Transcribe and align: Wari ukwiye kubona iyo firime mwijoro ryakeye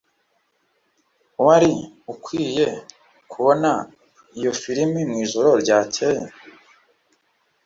Wari 1.45 1.71
ukwiye 2.13 2.65
kubona 3.31 3.71
iyo 4.37 4.51
firime 4.61 4.99
mwijoro 5.09 5.49
ryakeye 5.61 6.21